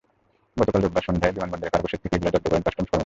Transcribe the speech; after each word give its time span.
গতকাল 0.59 0.81
রোববার 0.83 1.05
সন্ধ্যায় 1.07 1.33
বিমানবন্দরের 1.35 1.73
কার্গো 1.73 1.87
শেড 1.91 1.99
থেকে 2.03 2.15
এগুলো 2.17 2.29
জব্দ 2.33 2.45
করেন 2.51 2.63
কাস্টমস 2.65 2.87
কর্মকর্তারা। 2.87 2.99